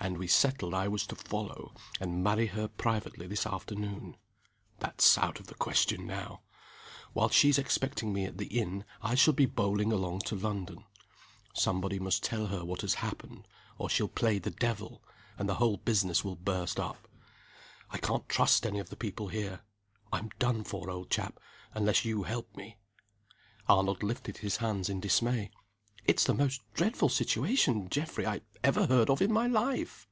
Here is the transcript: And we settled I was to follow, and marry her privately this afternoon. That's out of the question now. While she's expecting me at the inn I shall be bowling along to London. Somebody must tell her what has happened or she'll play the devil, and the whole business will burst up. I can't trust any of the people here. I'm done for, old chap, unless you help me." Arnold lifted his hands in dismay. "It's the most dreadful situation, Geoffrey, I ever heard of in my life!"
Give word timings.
And 0.00 0.18
we 0.18 0.26
settled 0.26 0.74
I 0.74 0.88
was 0.88 1.06
to 1.06 1.14
follow, 1.16 1.72
and 2.00 2.22
marry 2.22 2.48
her 2.48 2.66
privately 2.66 3.26
this 3.28 3.46
afternoon. 3.46 4.16
That's 4.80 5.16
out 5.16 5.38
of 5.40 5.46
the 5.46 5.54
question 5.54 6.04
now. 6.04 6.42
While 7.12 7.30
she's 7.30 7.58
expecting 7.58 8.12
me 8.12 8.24
at 8.26 8.36
the 8.36 8.48
inn 8.48 8.84
I 9.00 9.14
shall 9.14 9.32
be 9.32 9.46
bowling 9.46 9.92
along 9.92 10.22
to 10.22 10.36
London. 10.36 10.84
Somebody 11.54 11.98
must 12.00 12.24
tell 12.24 12.48
her 12.48 12.64
what 12.64 12.80
has 12.80 12.94
happened 12.94 13.46
or 13.78 13.88
she'll 13.88 14.08
play 14.08 14.38
the 14.40 14.50
devil, 14.50 15.00
and 15.38 15.48
the 15.48 15.54
whole 15.54 15.76
business 15.78 16.22
will 16.24 16.36
burst 16.36 16.78
up. 16.80 17.06
I 17.90 17.96
can't 17.98 18.28
trust 18.28 18.66
any 18.66 18.80
of 18.80 18.90
the 18.90 18.96
people 18.96 19.28
here. 19.28 19.60
I'm 20.12 20.30
done 20.40 20.64
for, 20.64 20.90
old 20.90 21.08
chap, 21.08 21.38
unless 21.72 22.04
you 22.04 22.24
help 22.24 22.54
me." 22.56 22.76
Arnold 23.68 24.02
lifted 24.02 24.38
his 24.38 24.56
hands 24.56 24.88
in 24.90 24.98
dismay. 25.00 25.50
"It's 26.06 26.24
the 26.24 26.34
most 26.34 26.60
dreadful 26.74 27.08
situation, 27.08 27.88
Geoffrey, 27.88 28.26
I 28.26 28.42
ever 28.62 28.86
heard 28.88 29.08
of 29.08 29.22
in 29.22 29.32
my 29.32 29.46
life!" 29.46 30.06